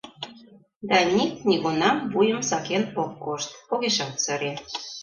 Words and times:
Даник 0.89 1.33
нигунам 1.47 1.97
вуйым 2.13 2.41
сакен 2.49 2.83
ок 3.03 3.11
кошт, 3.23 3.49
огешат 3.73 4.13
сыре. 4.23 4.53